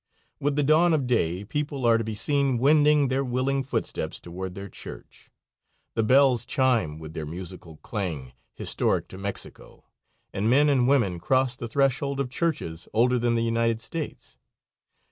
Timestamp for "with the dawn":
0.39-0.95